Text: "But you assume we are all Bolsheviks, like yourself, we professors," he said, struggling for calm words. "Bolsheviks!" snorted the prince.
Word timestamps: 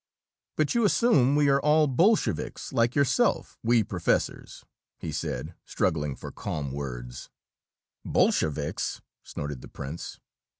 "But 0.55 0.73
you 0.73 0.83
assume 0.83 1.35
we 1.35 1.47
are 1.49 1.59
all 1.61 1.85
Bolsheviks, 1.85 2.73
like 2.73 2.95
yourself, 2.95 3.59
we 3.61 3.83
professors," 3.83 4.65
he 4.97 5.11
said, 5.11 5.53
struggling 5.63 6.15
for 6.15 6.31
calm 6.31 6.71
words. 6.71 7.29
"Bolsheviks!" 8.03 9.01
snorted 9.21 9.61
the 9.61 9.67
prince. 9.67 10.19